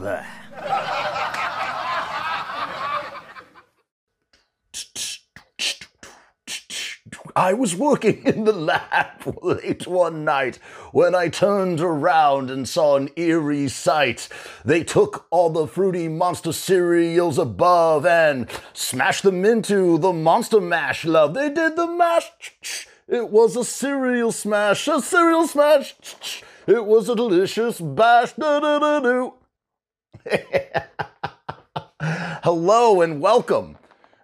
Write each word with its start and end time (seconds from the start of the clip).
Bleh. 0.00 0.24
I 7.36 7.52
was 7.52 7.76
working 7.76 8.22
in 8.24 8.44
the 8.44 8.52
lab 8.52 9.36
late 9.42 9.86
one 9.86 10.24
night 10.24 10.56
when 10.92 11.14
I 11.14 11.28
turned 11.28 11.80
around 11.80 12.50
and 12.50 12.66
saw 12.66 12.96
an 12.96 13.10
eerie 13.14 13.68
sight. 13.68 14.28
They 14.64 14.84
took 14.84 15.26
all 15.30 15.50
the 15.50 15.66
fruity 15.66 16.08
monster 16.08 16.52
cereals 16.52 17.38
above 17.38 18.06
and 18.06 18.48
smashed 18.72 19.22
them 19.22 19.44
into 19.44 19.98
the 19.98 20.14
monster 20.14 20.62
mash, 20.62 21.04
love. 21.04 21.34
They 21.34 21.50
did 21.50 21.76
the 21.76 21.86
mash. 21.86 22.86
It 23.06 23.28
was 23.28 23.54
a 23.54 23.64
cereal 23.64 24.32
smash, 24.32 24.88
a 24.88 25.02
cereal 25.02 25.46
smash. 25.46 25.94
It 26.66 26.86
was 26.86 27.08
a 27.08 27.14
delicious 27.14 27.80
bash. 27.80 28.32
Do-do-do-do. 28.32 29.34
Hello 32.00 33.00
and 33.00 33.20
welcome 33.20 33.78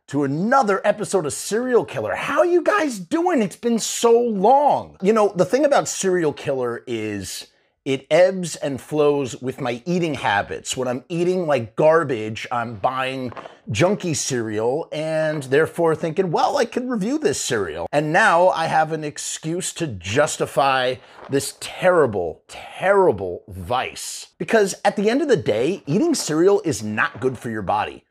to 0.08 0.24
another 0.24 0.80
episode 0.84 1.26
of 1.26 1.32
Serial 1.32 1.84
Killer. 1.84 2.14
How 2.14 2.42
you 2.42 2.62
guys 2.62 2.98
doing? 2.98 3.42
It's 3.42 3.56
been 3.56 3.78
so 3.78 4.18
long. 4.18 4.96
You 5.02 5.12
know, 5.12 5.32
the 5.34 5.44
thing 5.44 5.64
about 5.64 5.88
Serial 5.88 6.32
Killer 6.32 6.82
is 6.86 7.46
it 7.86 8.04
ebbs 8.10 8.56
and 8.56 8.80
flows 8.80 9.40
with 9.40 9.60
my 9.60 9.80
eating 9.86 10.14
habits. 10.14 10.76
When 10.76 10.88
I'm 10.88 11.04
eating 11.08 11.46
like 11.46 11.76
garbage, 11.76 12.44
I'm 12.50 12.74
buying 12.74 13.32
junky 13.70 14.16
cereal 14.16 14.88
and 14.90 15.44
therefore 15.44 15.94
thinking, 15.94 16.32
well, 16.32 16.56
I 16.56 16.64
could 16.64 16.90
review 16.90 17.16
this 17.16 17.40
cereal. 17.40 17.86
And 17.92 18.12
now 18.12 18.48
I 18.48 18.66
have 18.66 18.90
an 18.90 19.04
excuse 19.04 19.72
to 19.74 19.86
justify 19.86 20.96
this 21.30 21.56
terrible, 21.60 22.42
terrible 22.48 23.44
vice. 23.46 24.32
Because 24.36 24.74
at 24.84 24.96
the 24.96 25.08
end 25.08 25.22
of 25.22 25.28
the 25.28 25.36
day, 25.36 25.84
eating 25.86 26.16
cereal 26.16 26.60
is 26.64 26.82
not 26.82 27.20
good 27.20 27.38
for 27.38 27.50
your 27.50 27.62
body. 27.62 28.04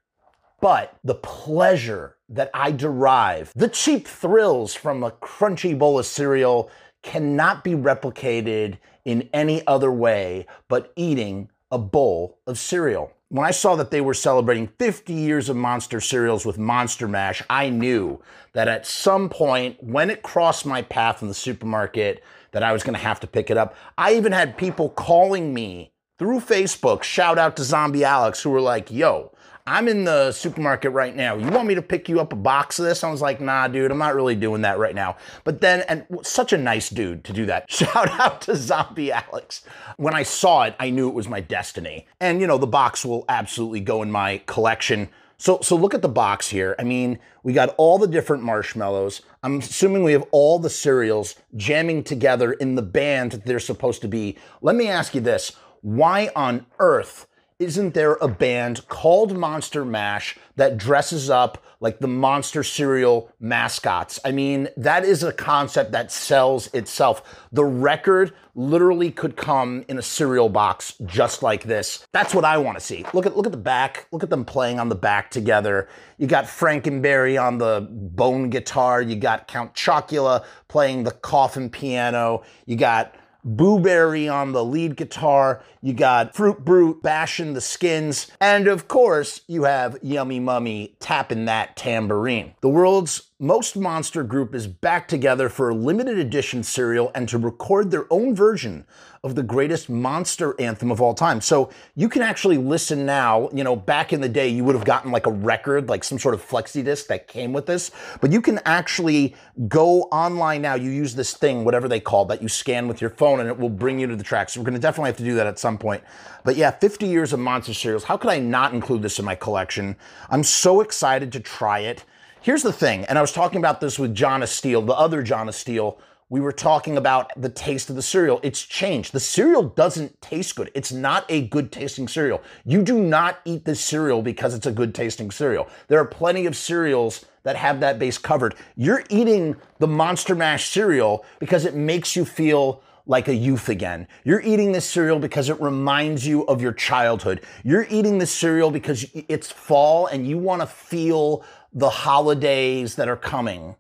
But 0.62 0.98
the 1.04 1.16
pleasure 1.16 2.16
that 2.30 2.50
I 2.54 2.72
derive, 2.72 3.52
the 3.54 3.68
cheap 3.68 4.08
thrills 4.08 4.74
from 4.74 5.04
a 5.04 5.12
crunchy 5.12 5.78
bowl 5.78 6.00
of 6.00 6.06
cereal 6.06 6.72
cannot 7.04 7.64
be 7.66 7.74
replicated 7.74 8.78
in 9.06 9.30
any 9.32 9.66
other 9.68 9.92
way 9.92 10.46
but 10.68 10.92
eating 10.96 11.50
a 11.72 11.78
bowl 11.78 12.40
of 12.46 12.58
cereal. 12.58 13.12
When 13.30 13.46
I 13.46 13.52
saw 13.52 13.76
that 13.76 13.92
they 13.92 14.02
were 14.02 14.14
celebrating 14.14 14.68
50 14.68 15.14
years 15.14 15.50
of 15.50 15.56
Monster 15.56 16.00
cereals 16.00 16.46
with 16.46 16.58
Monster 16.58 17.08
Mash, 17.08 17.42
I 17.50 17.70
knew 17.70 18.22
that 18.54 18.68
at 18.68 18.86
some 18.86 19.30
point 19.30 19.84
when 19.84 20.10
it 20.10 20.22
crossed 20.22 20.66
my 20.66 20.82
path 20.84 21.22
in 21.22 21.28
the 21.28 21.34
supermarket 21.34 22.24
that 22.52 22.64
I 22.64 22.72
was 22.72 22.84
going 22.84 22.94
to 22.94 23.00
have 23.00 23.20
to 23.22 23.28
pick 23.28 23.50
it 23.50 23.58
up. 23.58 23.76
I 23.98 24.16
even 24.16 24.32
had 24.32 24.58
people 24.58 24.90
calling 24.90 25.54
me 25.54 25.92
through 26.18 26.40
Facebook, 26.40 27.04
shout 27.04 27.38
out 27.38 27.58
to 27.58 27.64
Zombie 27.64 28.06
Alex, 28.06 28.42
who 28.42 28.50
were 28.50 28.62
like, 28.62 28.90
yo, 28.90 29.34
I'm 29.68 29.88
in 29.88 30.04
the 30.04 30.32
supermarket 30.32 30.92
right 30.92 31.16
now. 31.16 31.38
You 31.38 31.50
want 31.50 31.68
me 31.68 31.74
to 31.74 31.82
pick 31.82 32.08
you 32.08 32.20
up 32.20 32.32
a 32.32 32.36
box 32.36 32.78
of 32.78 32.86
this? 32.86 33.04
I 33.04 33.10
was 33.10 33.20
like, 33.20 33.42
nah, 33.42 33.68
dude, 33.68 33.90
I'm 33.90 33.98
not 33.98 34.14
really 34.14 34.36
doing 34.36 34.62
that 34.62 34.78
right 34.78 34.94
now. 34.94 35.18
But 35.44 35.60
then, 35.60 35.84
and 35.90 36.06
such 36.22 36.54
a 36.54 36.58
nice 36.58 36.92
dude 36.92 37.24
to 37.24 37.34
do 37.34 37.48
that. 37.48 37.72
Shout 37.72 38.12
out 38.20 38.42
to 38.42 38.56
Zombie 38.56 39.12
Alex. 39.12 39.64
When 39.98 40.14
I 40.14 40.22
saw 40.22 40.64
it, 40.64 40.76
I 40.80 40.92
knew 40.92 41.10
it 41.10 41.16
was 41.16 41.28
my 41.28 41.42
destiny. 41.42 42.06
And, 42.20 42.40
you 42.40 42.46
know, 42.46 42.60
the 42.60 42.68
box 42.68 43.04
will 43.04 43.26
absolutely 43.28 43.80
go 43.80 44.04
in 44.04 44.12
my 44.12 44.44
collection. 44.46 45.10
So, 45.40 45.60
so 45.64 45.76
look 45.76 45.96
at 45.96 46.04
the 46.04 46.10
box 46.10 46.50
here. 46.50 46.76
I 46.78 46.84
mean, 46.84 47.18
we 47.42 47.52
got 47.52 47.74
all 47.78 47.98
the 47.98 48.08
different 48.08 48.44
marshmallows. 48.44 49.24
I'm 49.42 49.58
assuming 49.58 50.04
we 50.04 50.14
have 50.14 50.28
all 50.30 50.60
the 50.60 50.70
cereals 50.70 51.38
jamming 51.56 52.04
together 52.04 52.54
in 52.54 52.76
the 52.76 52.84
band 52.84 53.32
that 53.32 53.46
they're 53.48 53.60
supposed 53.60 54.02
to 54.04 54.08
be. 54.08 54.38
Let 54.62 54.76
me 54.76 54.90
ask 54.90 55.16
you 55.16 55.22
this. 55.22 55.54
Why 55.82 56.30
on 56.36 56.68
earth 56.78 57.26
isn't 57.58 57.94
there 57.94 58.16
a 58.16 58.28
band 58.28 58.86
called 58.90 59.38
Monster 59.38 59.86
Mash 59.86 60.38
that 60.58 60.78
dresses 60.78 61.30
up 61.30 61.64
like 61.80 62.00
the 62.00 62.08
monster 62.08 62.64
cereal 62.64 63.32
mascots? 63.40 64.20
I 64.26 64.32
mean, 64.32 64.68
that 64.76 65.06
is 65.06 65.24
a 65.24 65.32
concept 65.32 65.94
that 65.94 66.12
sells 66.12 66.74
itself. 66.74 67.48
The 67.54 67.64
record 67.64 68.34
literally 68.56 69.10
could 69.10 69.38
come 69.38 69.86
in 69.88 69.98
a 69.98 70.02
cereal 70.02 70.50
box 70.50 70.96
just 71.06 71.44
like 71.44 71.64
this. 71.64 72.06
That's 72.12 72.36
what 72.36 72.44
I 72.44 72.58
want 72.58 72.78
to 72.78 72.84
see. 72.84 73.06
Look 73.14 73.26
at 73.26 73.38
look 73.38 73.46
at 73.46 73.54
the 73.54 73.58
back. 73.58 74.08
Look 74.12 74.24
at 74.24 74.30
them 74.30 74.44
playing 74.44 74.80
on 74.80 74.90
the 74.90 74.96
back 74.96 75.32
together. 75.32 75.88
You 76.18 76.28
got 76.28 76.46
Frankenberry 76.46 77.42
on 77.42 77.58
the 77.58 77.88
bone 77.90 78.50
guitar. 78.50 79.02
You 79.02 79.16
got 79.16 79.48
Count 79.48 79.74
Chocula 79.74 80.44
playing 80.68 81.04
the 81.04 81.12
coffin 81.12 81.70
piano. 81.70 82.44
You 82.66 82.76
got 82.76 83.16
Boo 83.48 83.80
Berry 83.80 84.28
on 84.28 84.54
the 84.54 84.66
lead 84.66 84.96
guitar, 84.96 85.62
you 85.80 85.94
got 85.94 86.36
Fruit 86.36 86.66
Brute 86.66 87.04
bashing 87.04 87.54
the 87.54 87.62
skins, 87.62 88.32
and 88.42 88.68
of 88.68 88.88
course, 88.88 89.42
you 89.48 89.66
have 89.66 90.00
Yummy 90.02 90.40
Mummy 90.40 90.96
tapping 91.00 91.46
that 91.46 91.76
tambourine. 91.76 92.56
The 92.62 92.70
world's 92.70 93.30
most 93.40 93.78
monster 93.78 94.24
group 94.24 94.56
is 94.56 94.66
back 94.66 95.08
together 95.08 95.48
for 95.48 95.70
a 95.70 95.76
limited 95.76 96.18
edition 96.18 96.64
cereal 96.64 97.12
and 97.14 97.30
to 97.30 97.38
record 97.38 97.92
their 97.92 98.12
own 98.12 98.34
version 98.34 98.88
of 99.26 99.34
the 99.34 99.42
greatest 99.42 99.90
monster 99.90 100.54
anthem 100.62 100.92
of 100.92 101.02
all 101.02 101.16
time. 101.16 101.42
So 101.42 101.72
you 101.96 102.08
can 102.08 102.22
actually 102.22 102.60
listen 102.60 103.08
now. 103.08 103.50
You 103.52 103.64
know, 103.64 103.76
back 103.76 104.14
in 104.14 104.22
the 104.22 104.30
day, 104.30 104.48
you 104.48 104.64
would 104.64 104.76
have 104.76 104.86
gotten 104.86 105.12
like 105.12 105.26
a 105.26 105.32
record, 105.32 105.90
like 105.90 106.04
some 106.04 106.20
sort 106.20 106.36
of 106.36 106.48
flexi 106.48 106.86
disc 106.86 107.08
that 107.08 107.28
came 107.28 107.52
with 107.52 107.66
this, 107.66 107.90
but 108.22 108.32
you 108.32 108.40
can 108.40 108.60
actually 108.66 109.36
go 109.68 110.04
online 110.04 110.62
now. 110.62 110.76
You 110.76 110.92
use 110.92 111.16
this 111.16 111.34
thing, 111.34 111.66
whatever 111.66 111.88
they 111.88 112.00
call 112.00 112.26
that 112.26 112.40
you 112.40 112.48
scan 112.48 112.88
with 112.88 113.02
your 113.02 113.10
phone 113.10 113.40
and 113.40 113.50
it 113.50 113.58
will 113.58 113.68
bring 113.68 114.00
you 114.00 114.06
to 114.06 114.16
the 114.16 114.24
track. 114.24 114.48
So 114.50 114.60
we're 114.60 114.66
going 114.66 114.76
to 114.76 114.80
definitely 114.80 115.10
have 115.10 115.18
to 115.18 115.24
do 115.24 115.34
that 115.34 115.48
at 115.48 115.58
some 115.58 115.80
point. 115.80 116.04
But 116.44 116.56
yeah, 116.56 116.70
50 116.70 117.08
years 117.08 117.34
of 117.34 117.40
monster 117.40 117.74
cereals. 117.74 118.04
How 118.04 118.18
could 118.18 118.30
I 118.30 118.38
not 118.38 118.76
include 118.76 119.02
this 119.02 119.18
in 119.18 119.26
my 119.26 119.34
collection? 119.34 119.96
I'm 120.30 120.44
so 120.44 120.82
excited 120.82 121.32
to 121.32 121.40
try 121.40 121.80
it. 121.80 122.06
Here's 122.42 122.62
the 122.62 122.72
thing, 122.72 123.06
and 123.06 123.18
I 123.18 123.22
was 123.22 123.32
talking 123.32 123.58
about 123.58 123.82
this 123.82 123.98
with 123.98 124.14
John 124.14 124.46
Steele, 124.46 124.84
the 124.84 124.94
other 124.94 125.24
John 125.24 125.50
of 125.50 125.56
Steel. 125.56 125.98
We 126.28 126.40
were 126.40 126.52
talking 126.52 126.98
about 126.98 127.30
the 127.40 127.50
taste 127.50 127.92
of 127.92 127.96
the 127.96 128.02
cereal. 128.02 128.40
It's 128.42 128.64
changed. 128.64 129.14
The 129.14 129.20
cereal 129.20 129.62
doesn't 129.62 130.20
taste 130.22 130.56
good. 130.56 130.72
It's 130.74 130.92
not 130.92 131.24
a 131.30 131.48
good 131.48 131.72
tasting 131.72 132.08
cereal. 132.08 132.42
You 132.66 132.82
do 132.82 133.00
not 133.00 133.42
eat 133.46 133.64
this 133.64 133.80
cereal 133.80 134.24
because 134.24 134.56
it's 134.56 134.66
a 134.66 134.72
good 134.72 134.96
tasting 134.96 135.30
cereal. 135.30 135.68
There 135.88 136.00
are 136.00 136.06
plenty 136.06 136.48
of 136.48 136.58
cereals 136.58 137.26
that 137.44 137.56
have 137.56 137.80
that 137.82 138.00
base 138.00 138.18
covered. 138.18 138.56
You're 138.76 139.04
eating 139.10 139.56
the 139.78 139.88
Monster 139.88 140.34
Mash 140.34 140.68
cereal 140.68 141.24
because 141.38 141.64
it 141.64 141.76
makes 141.76 142.16
you 142.16 142.26
feel 142.26 142.82
like 143.06 143.28
a 143.28 143.36
youth 143.36 143.70
again. 143.70 144.08
You're 144.24 144.42
eating 144.42 144.72
this 144.72 144.90
cereal 144.90 145.20
because 145.20 145.50
it 145.50 145.62
reminds 145.62 146.26
you 146.26 146.42
of 146.48 146.60
your 146.60 146.74
childhood. 146.74 147.42
You're 147.64 147.86
eating 147.92 148.18
this 148.18 148.32
cereal 148.32 148.72
because 148.72 149.06
it's 149.14 149.52
fall 149.52 150.08
and 150.08 150.28
you 150.28 150.40
want 150.40 150.64
to 150.64 150.68
feel 150.68 151.46
the 151.72 151.92
holidays 151.92 152.96
that 152.96 153.08
are 153.08 153.16
coming. 153.16 153.76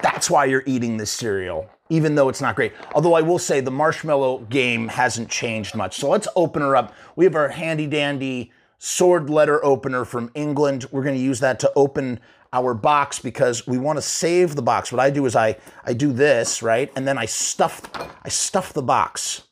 That's 0.00 0.30
why 0.30 0.46
you're 0.46 0.64
eating 0.66 0.96
this 0.96 1.10
cereal, 1.10 1.68
even 1.92 2.14
though 2.14 2.30
it's 2.30 2.40
not 2.40 2.56
great. 2.56 2.72
Although 2.94 3.12
I 3.12 3.20
will 3.20 3.38
say 3.38 3.60
the 3.60 3.70
marshmallow 3.70 4.38
game 4.48 4.88
hasn't 4.88 5.28
changed 5.28 5.74
much. 5.74 5.98
So 5.98 6.08
let's 6.08 6.26
open 6.34 6.62
her 6.62 6.74
up. 6.74 6.94
We 7.16 7.26
have 7.26 7.34
our 7.34 7.50
handy 7.50 7.86
dandy 7.86 8.50
sword 8.78 9.28
letter 9.28 9.62
opener 9.62 10.06
from 10.06 10.30
England. 10.34 10.86
We're 10.90 11.02
going 11.02 11.16
to 11.16 11.20
use 11.22 11.40
that 11.40 11.60
to 11.60 11.72
open 11.76 12.18
our 12.50 12.72
box 12.72 13.18
because 13.18 13.66
we 13.66 13.76
want 13.76 13.98
to 13.98 14.02
save 14.02 14.56
the 14.56 14.62
box. 14.62 14.90
What 14.90 15.00
I 15.00 15.10
do 15.10 15.26
is 15.26 15.36
I 15.36 15.58
I 15.84 15.92
do 15.92 16.14
this, 16.14 16.62
right? 16.62 16.90
And 16.96 17.06
then 17.06 17.18
I 17.18 17.26
stuff 17.26 17.82
I 18.24 18.30
stuff 18.30 18.72
the 18.72 18.82
box 18.82 19.42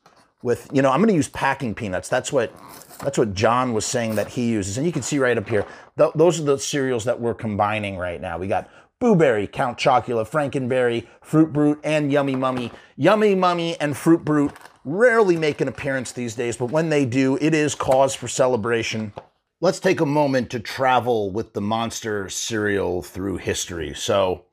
with, 0.42 0.66
you 0.72 0.80
know, 0.80 0.90
I'm 0.90 1.00
going 1.00 1.08
to 1.08 1.14
use 1.14 1.28
packing 1.28 1.74
peanuts. 1.74 2.08
That's 2.08 2.32
what 2.32 2.54
that's 3.00 3.18
what 3.18 3.34
John 3.34 3.74
was 3.74 3.84
saying 3.84 4.14
that 4.14 4.28
he 4.28 4.48
uses. 4.48 4.78
And 4.78 4.86
you 4.86 4.92
can 4.92 5.02
see 5.02 5.18
right 5.18 5.36
up 5.36 5.48
here, 5.48 5.66
th- 5.98 6.12
those 6.14 6.40
are 6.40 6.44
the 6.44 6.58
cereals 6.58 7.04
that 7.04 7.20
we're 7.20 7.34
combining 7.34 7.98
right 7.98 8.20
now. 8.20 8.38
We 8.38 8.46
got 8.46 8.70
Boo 9.00 9.16
Berry, 9.16 9.46
Count 9.46 9.78
Chocula, 9.78 10.28
Frankenberry, 10.28 11.06
Fruit 11.22 11.54
Brute, 11.54 11.80
and 11.82 12.12
Yummy 12.12 12.36
Mummy. 12.36 12.70
Yummy 12.96 13.34
Mummy 13.34 13.80
and 13.80 13.96
Fruit 13.96 14.26
Brute 14.26 14.52
rarely 14.84 15.38
make 15.38 15.62
an 15.62 15.68
appearance 15.68 16.12
these 16.12 16.34
days, 16.34 16.58
but 16.58 16.70
when 16.70 16.90
they 16.90 17.06
do, 17.06 17.38
it 17.40 17.54
is 17.54 17.74
cause 17.74 18.14
for 18.14 18.28
celebration. 18.28 19.14
Let's 19.62 19.80
take 19.80 20.02
a 20.02 20.06
moment 20.06 20.50
to 20.50 20.60
travel 20.60 21.30
with 21.30 21.54
the 21.54 21.62
monster 21.62 22.28
cereal 22.28 23.00
through 23.00 23.38
history. 23.38 23.94
So, 23.94 24.44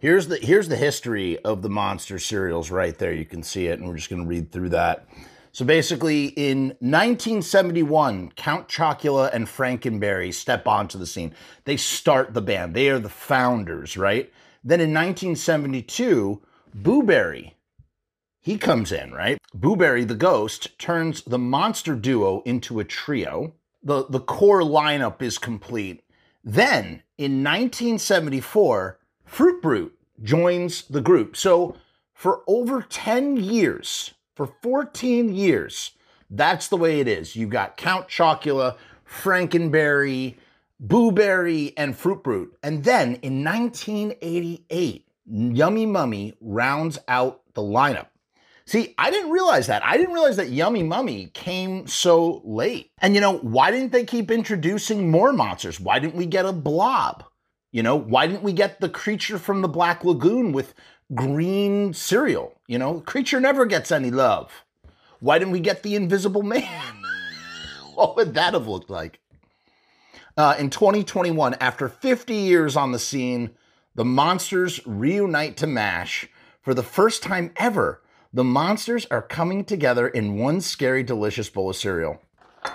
here's 0.00 0.28
the 0.28 0.36
here's 0.36 0.68
the 0.68 0.76
history 0.76 1.38
of 1.38 1.62
the 1.62 1.70
monster 1.70 2.18
cereals 2.18 2.70
right 2.70 2.98
there. 2.98 3.14
You 3.14 3.24
can 3.24 3.42
see 3.42 3.68
it, 3.68 3.78
and 3.78 3.88
we're 3.88 3.96
just 3.96 4.10
going 4.10 4.22
to 4.22 4.28
read 4.28 4.52
through 4.52 4.68
that. 4.68 5.08
So 5.54 5.64
basically, 5.64 6.26
in 6.30 6.70
1971, 6.80 8.32
Count 8.34 8.66
Chocula 8.66 9.32
and 9.32 9.46
Frankenberry 9.46 10.34
step 10.34 10.66
onto 10.66 10.98
the 10.98 11.06
scene. 11.06 11.32
They 11.64 11.76
start 11.76 12.34
the 12.34 12.42
band. 12.42 12.74
They 12.74 12.88
are 12.88 12.98
the 12.98 13.08
founders, 13.08 13.96
right? 13.96 14.32
Then 14.64 14.80
in 14.80 14.92
1972, 14.92 16.42
Boo 16.74 17.04
Berry, 17.04 17.54
he 18.40 18.58
comes 18.58 18.90
in, 18.90 19.12
right? 19.12 19.38
Boo 19.54 19.76
Berry, 19.76 20.02
the 20.02 20.16
ghost, 20.16 20.76
turns 20.76 21.22
the 21.22 21.38
monster 21.38 21.94
duo 21.94 22.42
into 22.44 22.80
a 22.80 22.84
trio. 22.84 23.54
The, 23.80 24.06
the 24.08 24.18
core 24.18 24.62
lineup 24.62 25.22
is 25.22 25.38
complete. 25.38 26.02
Then 26.42 27.04
in 27.16 27.44
1974, 27.44 28.98
Fruit 29.24 29.62
Brute 29.62 29.96
joins 30.20 30.82
the 30.88 31.00
group. 31.00 31.36
So 31.36 31.76
for 32.12 32.42
over 32.48 32.82
10 32.82 33.36
years, 33.36 34.14
for 34.34 34.46
14 34.62 35.34
years, 35.34 35.92
That's 36.30 36.68
the 36.68 36.76
way 36.76 37.00
it 37.00 37.06
is. 37.06 37.36
You've 37.36 37.50
got 37.50 37.76
Count 37.76 38.08
Chocula, 38.08 38.76
Frankenberry, 39.08 40.36
Boo 40.80 41.12
Berry, 41.12 41.72
and 41.76 41.96
Fruit 41.96 42.24
Brute. 42.24 42.56
And 42.62 42.82
then 42.82 43.16
in 43.16 43.44
1988, 43.44 45.06
Yummy 45.26 45.86
Mummy 45.86 46.34
rounds 46.40 46.98
out 47.06 47.42
the 47.54 47.62
lineup. 47.62 48.06
See, 48.66 48.94
I 48.96 49.10
didn't 49.10 49.30
realize 49.30 49.66
that. 49.66 49.84
I 49.84 49.98
didn't 49.98 50.14
realize 50.14 50.36
that 50.38 50.48
Yummy 50.48 50.82
Mummy 50.82 51.26
came 51.34 51.86
so 51.86 52.40
late. 52.44 52.90
And 52.98 53.14
you 53.14 53.20
know, 53.20 53.36
why 53.38 53.70
didn't 53.70 53.92
they 53.92 54.04
keep 54.04 54.30
introducing 54.30 55.10
more 55.10 55.32
monsters? 55.32 55.78
Why 55.78 55.98
didn't 55.98 56.16
we 56.16 56.26
get 56.26 56.46
a 56.46 56.52
blob? 56.52 57.24
You 57.72 57.82
know, 57.82 57.96
why 57.96 58.26
didn't 58.26 58.42
we 58.42 58.52
get 58.52 58.80
the 58.80 58.88
creature 58.88 59.38
from 59.38 59.60
the 59.60 59.68
Black 59.68 60.04
Lagoon 60.04 60.52
with 60.52 60.74
green 61.12 61.92
cereal? 61.92 62.54
You 62.66 62.78
know, 62.78 63.00
creature 63.00 63.40
never 63.40 63.66
gets 63.66 63.90
any 63.90 64.10
love. 64.10 64.64
Why 65.20 65.38
didn't 65.38 65.52
we 65.52 65.60
get 65.60 65.82
the 65.82 65.96
Invisible 65.96 66.42
Man? 66.42 67.02
what 67.94 68.16
would 68.16 68.34
that 68.34 68.54
have 68.54 68.68
looked 68.68 68.90
like? 68.90 69.20
Uh, 70.36 70.56
in 70.58 70.68
2021, 70.70 71.54
after 71.54 71.88
50 71.88 72.34
years 72.34 72.76
on 72.76 72.92
the 72.92 72.98
scene, 72.98 73.50
the 73.94 74.04
monsters 74.04 74.80
reunite 74.84 75.56
to 75.58 75.66
MASH. 75.66 76.28
For 76.60 76.74
the 76.74 76.82
first 76.82 77.22
time 77.22 77.52
ever, 77.56 78.02
the 78.32 78.42
monsters 78.42 79.06
are 79.10 79.22
coming 79.22 79.64
together 79.64 80.08
in 80.08 80.36
one 80.36 80.60
scary, 80.60 81.04
delicious 81.04 81.48
bowl 81.48 81.70
of 81.70 81.76
cereal. 81.76 82.20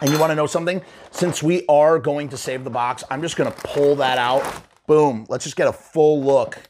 And 0.01 0.09
you 0.09 0.19
want 0.19 0.31
to 0.31 0.35
know 0.35 0.47
something? 0.47 0.81
Since 1.11 1.43
we 1.43 1.65
are 1.67 1.99
going 1.99 2.29
to 2.29 2.37
save 2.37 2.63
the 2.63 2.69
box, 2.69 3.03
I'm 3.09 3.21
just 3.21 3.35
to 3.51 3.67
pull 3.67 3.95
that 3.97 4.17
out. 4.17 4.63
Boom. 4.87 5.25
Let's 5.27 5.43
just 5.43 5.57
get 5.57 5.67
a 5.67 5.73
full 5.73 6.23
look 6.23 6.68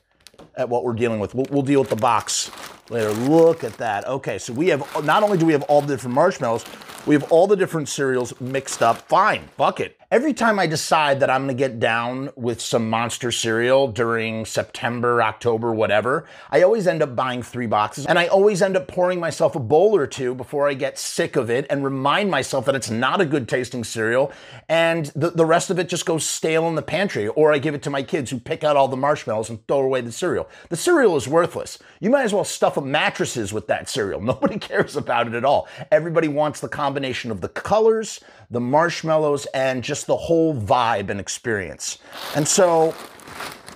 at 0.60 0.70
what 0.70 0.84
we're 0.84 0.94
dealing 0.94 1.20
with. 1.20 1.34
We'll, 1.34 1.48
we'll 1.50 1.64
deal 1.64 1.80
with 1.80 1.90
the 1.90 1.96
box 1.96 2.52
later. 2.90 3.12
Look 3.12 3.64
at 3.64 3.74
that. 3.78 4.06
Okay, 4.08 4.38
so 4.38 4.54
we 4.54 4.68
have, 4.68 5.04
not 5.04 5.24
only 5.24 5.38
do 5.38 5.46
we 5.46 5.54
have 5.54 5.64
all 5.64 5.82
the 5.82 5.88
different 5.88 6.14
marshmallows, 6.14 6.66
we 7.08 7.16
have 7.16 7.32
all 7.32 7.48
the 7.48 7.56
different 7.56 7.90
cereals 7.90 8.40
mixed 8.40 8.84
up. 8.84 9.08
Fine, 9.08 9.50
bucket. 9.58 9.99
Every 10.12 10.34
time 10.34 10.58
I 10.58 10.66
decide 10.66 11.20
that 11.20 11.30
I'm 11.30 11.44
gonna 11.44 11.54
get 11.54 11.80
down 11.80 12.32
with 12.36 12.62
some 12.62 12.90
monster 12.90 13.32
cereal 13.32 13.90
during 13.90 14.44
September, 14.44 15.22
October, 15.22 15.72
whatever, 15.72 16.26
I 16.50 16.64
always 16.64 16.88
end 16.88 17.04
up 17.04 17.16
buying 17.16 17.44
three 17.44 17.68
boxes 17.68 18.08
and 18.08 18.18
I 18.18 18.26
always 18.26 18.64
end 18.64 18.76
up 18.76 18.88
pouring 18.88 19.20
myself 19.20 19.56
a 19.56 19.60
bowl 19.60 19.96
or 19.96 20.08
two 20.08 20.34
before 20.34 20.68
I 20.68 20.74
get 20.74 20.98
sick 20.98 21.36
of 21.36 21.52
it 21.52 21.68
and 21.70 21.84
remind 21.84 22.32
myself 22.32 22.66
that 22.66 22.74
it's 22.74 22.90
not 22.90 23.22
a 23.22 23.26
good 23.26 23.48
tasting 23.48 23.84
cereal 23.84 24.32
and 24.68 25.06
the, 25.16 25.30
the 25.30 25.46
rest 25.46 25.70
of 25.70 25.78
it 25.78 25.88
just 25.88 26.08
goes 26.08 26.26
stale 26.26 26.68
in 26.68 26.74
the 26.74 26.82
pantry 26.82 27.28
or 27.28 27.54
I 27.54 27.60
give 27.60 27.76
it 27.76 27.84
to 27.84 27.92
my 27.92 28.02
kids 28.02 28.32
who 28.32 28.40
pick 28.40 28.64
out 28.64 28.76
all 28.76 28.88
the 28.88 28.98
marshmallows 28.98 29.52
and 29.52 29.68
throw 29.68 29.82
away 29.82 30.02
the 30.02 30.12
cereal. 30.12 30.50
The 30.70 30.76
cereal 30.76 31.18
is 31.18 31.28
worthless. 31.28 31.78
You 32.00 32.10
might 32.10 32.24
as 32.24 32.34
well 32.34 32.44
stuff 32.46 32.78
a 32.78 32.82
mattresses 32.82 33.54
with 33.54 33.68
that 33.68 33.88
cereal. 33.88 34.22
Nobody 34.30 34.58
cares 34.58 34.96
about 34.96 35.28
it 35.28 35.36
at 35.36 35.46
all. 35.46 35.68
Everybody 35.92 36.30
wants 36.30 36.62
the 36.62 36.68
combination 36.68 37.30
of 37.30 37.42
the 37.42 37.50
colors, 37.50 38.22
the 38.50 38.60
marshmallows, 38.60 39.46
and 39.54 39.84
just 39.84 39.99
the 40.04 40.16
whole 40.16 40.56
vibe 40.56 41.10
and 41.10 41.20
experience. 41.20 41.98
And 42.36 42.48
so 42.48 42.96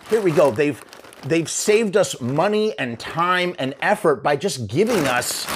here 0.09 0.21
we 0.21 0.31
go. 0.31 0.51
They've 0.51 0.83
they've 1.25 1.49
saved 1.49 1.97
us 1.97 2.19
money 2.21 2.77
and 2.77 2.99
time 2.99 3.55
and 3.59 3.73
effort 3.81 4.23
by 4.23 4.35
just 4.35 4.67
giving 4.67 5.05
us 5.07 5.47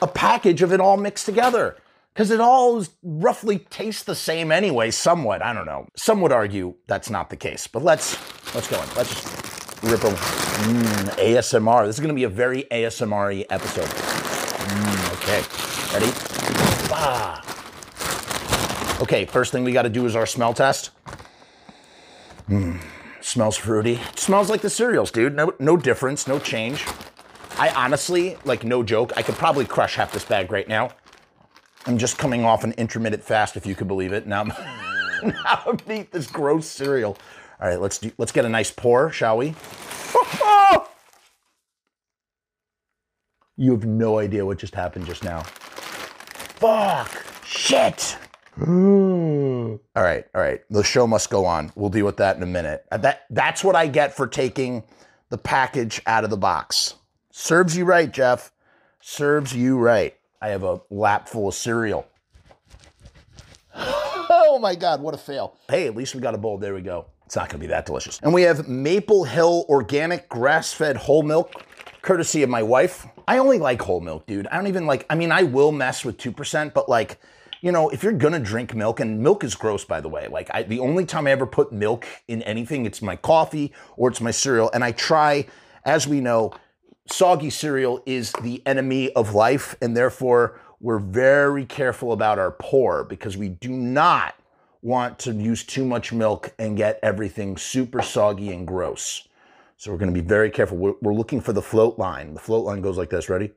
a 0.00 0.06
package 0.06 0.62
of 0.62 0.72
it 0.72 0.80
all 0.80 0.96
mixed 0.96 1.26
together. 1.26 1.76
Because 2.12 2.30
it 2.30 2.40
all 2.40 2.84
roughly 3.02 3.58
tastes 3.58 4.02
the 4.02 4.14
same 4.14 4.52
anyway, 4.52 4.90
somewhat. 4.90 5.40
I 5.40 5.54
don't 5.54 5.64
know. 5.64 5.86
Some 5.96 6.20
would 6.20 6.32
argue 6.32 6.74
that's 6.86 7.08
not 7.08 7.30
the 7.30 7.36
case. 7.36 7.66
But 7.66 7.82
let's 7.82 8.18
let's 8.54 8.68
go 8.68 8.82
in. 8.82 8.88
Let's 8.94 9.10
just 9.10 9.82
rip 9.82 10.00
them. 10.00 10.12
Mm, 10.14 11.08
ASMR. 11.16 11.86
This 11.86 11.96
is 11.96 12.00
going 12.00 12.08
to 12.08 12.14
be 12.14 12.24
a 12.24 12.28
very 12.28 12.64
ASMR 12.64 13.46
episode. 13.48 13.88
Mm, 13.88 15.12
okay. 15.14 15.40
Ready? 15.94 16.12
Ah. 16.92 17.51
Okay, 19.02 19.24
first 19.24 19.50
thing 19.50 19.64
we 19.64 19.72
got 19.72 19.82
to 19.82 19.88
do 19.88 20.06
is 20.06 20.14
our 20.14 20.26
smell 20.26 20.54
test. 20.54 20.90
Mmm, 22.48 22.80
smells 23.20 23.56
fruity. 23.56 23.94
It 23.94 24.18
smells 24.20 24.48
like 24.48 24.60
the 24.60 24.70
cereals, 24.70 25.10
dude. 25.10 25.34
No, 25.34 25.52
no 25.58 25.76
difference, 25.76 26.28
no 26.28 26.38
change. 26.38 26.86
I 27.58 27.70
honestly, 27.70 28.38
like, 28.44 28.62
no 28.62 28.84
joke, 28.84 29.12
I 29.16 29.22
could 29.22 29.34
probably 29.34 29.64
crush 29.64 29.96
half 29.96 30.12
this 30.12 30.24
bag 30.24 30.52
right 30.52 30.68
now. 30.68 30.90
I'm 31.84 31.98
just 31.98 32.16
coming 32.16 32.44
off 32.44 32.62
an 32.62 32.74
intermittent 32.74 33.24
fast, 33.24 33.56
if 33.56 33.66
you 33.66 33.74
could 33.74 33.88
believe 33.88 34.12
it. 34.12 34.28
Now, 34.28 34.42
I'm, 34.42 34.48
now 35.24 35.62
I'm 35.66 35.76
gonna 35.78 36.02
eat 36.02 36.12
this 36.12 36.28
gross 36.28 36.68
cereal. 36.68 37.18
All 37.60 37.68
right, 37.68 37.80
let's 37.80 37.98
do. 37.98 38.12
Let's 38.18 38.30
get 38.30 38.44
a 38.44 38.48
nice 38.48 38.70
pour, 38.70 39.10
shall 39.10 39.36
we? 39.36 39.54
You 43.58 43.72
have 43.72 43.84
no 43.84 44.18
idea 44.18 44.46
what 44.46 44.58
just 44.58 44.74
happened 44.74 45.06
just 45.06 45.22
now. 45.22 45.42
Fuck! 45.42 47.24
Shit! 47.44 48.16
All 48.60 49.78
right, 49.94 50.26
all 50.34 50.40
right. 50.40 50.60
The 50.68 50.84
show 50.84 51.06
must 51.06 51.30
go 51.30 51.46
on. 51.46 51.72
We'll 51.74 51.90
deal 51.90 52.04
with 52.04 52.18
that 52.18 52.36
in 52.36 52.42
a 52.42 52.46
minute. 52.46 52.84
Uh, 52.90 52.98
that 52.98 53.24
that's 53.30 53.64
what 53.64 53.74
I 53.74 53.86
get 53.86 54.14
for 54.14 54.26
taking 54.26 54.84
the 55.30 55.38
package 55.38 56.02
out 56.06 56.24
of 56.24 56.30
the 56.30 56.36
box. 56.36 56.94
Serves 57.30 57.76
you 57.76 57.84
right, 57.84 58.12
Jeff. 58.12 58.52
Serves 59.00 59.54
you 59.56 59.78
right. 59.78 60.14
I 60.42 60.48
have 60.48 60.64
a 60.64 60.82
lap 60.90 61.28
full 61.28 61.48
of 61.48 61.54
cereal. 61.54 62.06
oh 63.74 64.58
my 64.60 64.74
god, 64.74 65.00
what 65.00 65.14
a 65.14 65.18
fail. 65.18 65.56
Hey, 65.68 65.86
at 65.86 65.96
least 65.96 66.14
we 66.14 66.20
got 66.20 66.34
a 66.34 66.38
bowl. 66.38 66.58
There 66.58 66.74
we 66.74 66.82
go. 66.82 67.06
It's 67.24 67.36
not 67.36 67.48
going 67.48 67.60
to 67.60 67.66
be 67.66 67.70
that 67.70 67.86
delicious. 67.86 68.20
And 68.22 68.34
we 68.34 68.42
have 68.42 68.68
Maple 68.68 69.24
Hill 69.24 69.64
organic 69.70 70.28
grass-fed 70.28 70.96
whole 70.96 71.22
milk 71.22 71.64
courtesy 72.02 72.42
of 72.42 72.50
my 72.50 72.62
wife. 72.62 73.06
I 73.26 73.38
only 73.38 73.58
like 73.58 73.80
whole 73.80 74.00
milk, 74.00 74.26
dude. 74.26 74.46
I 74.48 74.56
don't 74.56 74.66
even 74.66 74.84
like 74.84 75.06
I 75.08 75.14
mean, 75.14 75.32
I 75.32 75.44
will 75.44 75.72
mess 75.72 76.04
with 76.04 76.18
2%, 76.18 76.74
but 76.74 76.90
like 76.90 77.18
you 77.62 77.70
know, 77.70 77.88
if 77.90 78.02
you're 78.02 78.12
gonna 78.12 78.40
drink 78.40 78.74
milk, 78.74 79.00
and 79.00 79.20
milk 79.20 79.44
is 79.44 79.54
gross, 79.54 79.84
by 79.84 80.00
the 80.00 80.08
way. 80.08 80.26
Like, 80.28 80.50
I, 80.52 80.64
the 80.64 80.80
only 80.80 81.06
time 81.06 81.26
I 81.28 81.30
ever 81.30 81.46
put 81.46 81.72
milk 81.72 82.06
in 82.26 82.42
anything, 82.42 82.84
it's 82.84 83.00
my 83.00 83.16
coffee 83.16 83.72
or 83.96 84.10
it's 84.10 84.20
my 84.20 84.32
cereal. 84.32 84.70
And 84.74 84.82
I 84.82 84.90
try, 84.92 85.46
as 85.84 86.06
we 86.06 86.20
know, 86.20 86.52
soggy 87.06 87.50
cereal 87.50 88.02
is 88.04 88.32
the 88.42 88.66
enemy 88.66 89.12
of 89.12 89.34
life, 89.34 89.76
and 89.80 89.96
therefore 89.96 90.60
we're 90.80 90.98
very 90.98 91.64
careful 91.64 92.12
about 92.12 92.40
our 92.40 92.50
pour 92.50 93.04
because 93.04 93.36
we 93.36 93.48
do 93.48 93.70
not 93.70 94.34
want 94.82 95.20
to 95.20 95.32
use 95.32 95.62
too 95.64 95.84
much 95.84 96.12
milk 96.12 96.52
and 96.58 96.76
get 96.76 96.98
everything 97.04 97.56
super 97.56 98.02
soggy 98.02 98.52
and 98.52 98.66
gross. 98.66 99.28
So 99.76 99.92
we're 99.92 99.98
going 99.98 100.12
to 100.12 100.20
be 100.20 100.26
very 100.26 100.50
careful. 100.50 100.76
We're, 100.76 100.94
we're 101.00 101.14
looking 101.14 101.40
for 101.40 101.52
the 101.52 101.62
float 101.62 101.98
line. 101.98 102.34
The 102.34 102.40
float 102.40 102.64
line 102.64 102.82
goes 102.82 102.98
like 102.98 103.10
this. 103.10 103.28
Ready? 103.28 103.52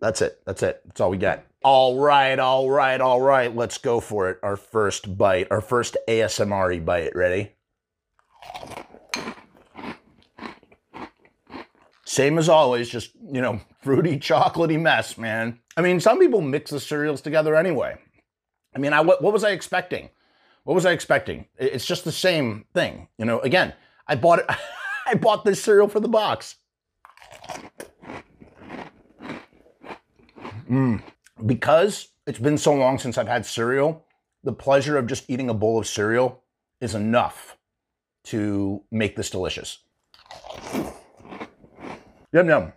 That's 0.00 0.22
it. 0.22 0.40
That's 0.44 0.62
it. 0.62 0.82
That's 0.86 1.00
all 1.00 1.10
we 1.10 1.18
got. 1.18 1.44
All 1.64 1.98
right, 1.98 2.38
all 2.38 2.70
right, 2.70 3.00
all 3.00 3.20
right. 3.20 3.54
Let's 3.54 3.78
go 3.78 4.00
for 4.00 4.30
it. 4.30 4.38
Our 4.42 4.56
first 4.56 5.18
bite, 5.18 5.48
our 5.50 5.60
first 5.60 5.96
ASMR 6.08 6.84
bite. 6.84 7.14
Ready? 7.14 7.52
Same 12.04 12.38
as 12.38 12.48
always, 12.48 12.88
just, 12.88 13.10
you 13.30 13.40
know, 13.40 13.60
fruity, 13.82 14.18
chocolatey 14.18 14.80
mess, 14.80 15.18
man. 15.18 15.58
I 15.76 15.82
mean, 15.82 16.00
some 16.00 16.18
people 16.18 16.40
mix 16.40 16.70
the 16.70 16.80
cereals 16.80 17.20
together 17.20 17.54
anyway. 17.54 17.96
I 18.74 18.78
mean, 18.78 18.92
I, 18.92 19.00
what, 19.02 19.22
what 19.22 19.32
was 19.32 19.44
I 19.44 19.50
expecting? 19.50 20.08
What 20.64 20.74
was 20.74 20.86
I 20.86 20.92
expecting? 20.92 21.46
It's 21.58 21.84
just 21.84 22.04
the 22.04 22.12
same 22.12 22.64
thing. 22.72 23.08
You 23.18 23.24
know, 23.24 23.40
again, 23.40 23.74
I 24.06 24.14
bought 24.14 24.38
it. 24.38 24.46
I 25.08 25.14
bought 25.14 25.44
this 25.44 25.62
cereal 25.62 25.88
for 25.88 26.00
the 26.00 26.08
box. 26.08 26.56
Mm. 30.70 31.02
Because 31.46 32.08
it's 32.26 32.38
been 32.38 32.58
so 32.58 32.74
long 32.74 32.98
since 32.98 33.16
I've 33.16 33.28
had 33.28 33.46
cereal, 33.46 34.04
the 34.44 34.52
pleasure 34.52 34.98
of 34.98 35.06
just 35.06 35.28
eating 35.30 35.48
a 35.48 35.54
bowl 35.54 35.78
of 35.78 35.86
cereal 35.86 36.42
is 36.80 36.94
enough 36.94 37.56
to 38.24 38.82
make 38.90 39.16
this 39.16 39.30
delicious. 39.30 39.78
Yum 42.32 42.48
yum. 42.48 42.72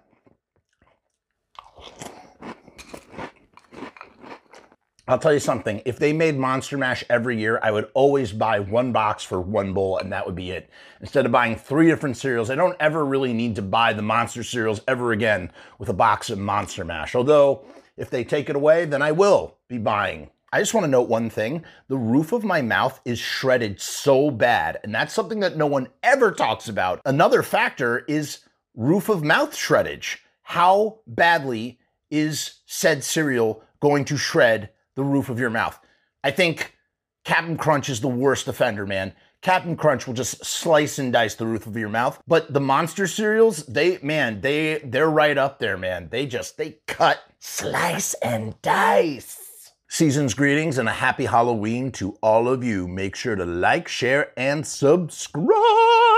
I'll 5.07 5.17
tell 5.17 5.33
you 5.33 5.39
something. 5.39 5.81
If 5.83 5.97
they 5.97 6.13
made 6.13 6.37
Monster 6.37 6.77
Mash 6.77 7.03
every 7.09 7.39
year, 7.39 7.59
I 7.63 7.71
would 7.71 7.89
always 7.95 8.31
buy 8.31 8.59
one 8.59 8.91
box 8.91 9.23
for 9.23 9.41
one 9.41 9.73
bowl, 9.73 9.97
and 9.97 10.11
that 10.13 10.25
would 10.25 10.35
be 10.35 10.51
it. 10.51 10.69
Instead 10.99 11.25
of 11.25 11.31
buying 11.31 11.55
three 11.55 11.87
different 11.87 12.17
cereals, 12.17 12.51
I 12.51 12.55
don't 12.55 12.77
ever 12.79 13.03
really 13.03 13.33
need 13.33 13.55
to 13.55 13.63
buy 13.63 13.93
the 13.93 14.03
Monster 14.03 14.43
cereals 14.43 14.81
ever 14.87 15.11
again 15.11 15.51
with 15.79 15.89
a 15.89 15.93
box 15.93 16.29
of 16.29 16.37
Monster 16.37 16.85
Mash. 16.85 17.15
Although, 17.15 17.65
if 17.97 18.11
they 18.11 18.23
take 18.23 18.49
it 18.49 18.55
away, 18.55 18.85
then 18.85 19.01
I 19.01 19.11
will 19.11 19.57
be 19.67 19.79
buying. 19.79 20.29
I 20.53 20.59
just 20.59 20.73
want 20.73 20.83
to 20.83 20.91
note 20.91 21.09
one 21.09 21.29
thing. 21.29 21.63
The 21.87 21.97
roof 21.97 22.31
of 22.31 22.43
my 22.43 22.61
mouth 22.61 22.99
is 23.03 23.17
shredded 23.17 23.81
so 23.81 24.29
bad, 24.29 24.79
and 24.83 24.93
that's 24.93 25.13
something 25.13 25.39
that 25.39 25.57
no 25.57 25.65
one 25.65 25.87
ever 26.03 26.31
talks 26.31 26.69
about. 26.69 27.01
Another 27.05 27.41
factor 27.41 27.99
is 28.07 28.39
roof 28.75 29.09
of 29.09 29.23
mouth 29.23 29.55
shreddage. 29.55 30.17
How 30.43 30.99
badly 31.07 31.79
is 32.11 32.59
said 32.65 33.03
cereal 33.03 33.63
going 33.79 34.05
to 34.05 34.17
shred 34.17 34.69
the 34.95 35.03
roof 35.03 35.29
of 35.29 35.39
your 35.39 35.49
mouth. 35.49 35.79
I 36.23 36.31
think 36.31 36.75
Captain 37.23 37.57
Crunch 37.57 37.89
is 37.89 38.01
the 38.01 38.07
worst 38.07 38.47
offender, 38.47 38.85
man. 38.85 39.13
Captain 39.41 39.75
Crunch 39.75 40.05
will 40.05 40.13
just 40.13 40.45
slice 40.45 40.99
and 40.99 41.11
dice 41.11 41.33
the 41.33 41.47
roof 41.47 41.65
of 41.65 41.75
your 41.75 41.89
mouth. 41.89 42.21
But 42.27 42.53
the 42.53 42.59
monster 42.59 43.07
cereals, 43.07 43.65
they 43.65 43.97
man, 44.03 44.41
they 44.41 44.79
they're 44.83 45.09
right 45.09 45.37
up 45.37 45.57
there, 45.59 45.77
man. 45.77 46.09
They 46.11 46.27
just 46.27 46.57
they 46.57 46.77
cut, 46.87 47.19
slice 47.39 48.13
and 48.15 48.61
dice. 48.61 49.39
Season's 49.89 50.35
greetings 50.35 50.77
and 50.77 50.87
a 50.87 50.93
happy 50.93 51.25
Halloween 51.25 51.91
to 51.93 52.17
all 52.21 52.47
of 52.47 52.63
you. 52.63 52.87
Make 52.87 53.15
sure 53.15 53.35
to 53.35 53.45
like, 53.45 53.87
share, 53.87 54.31
and 54.37 54.65
subscribe. 54.65 56.10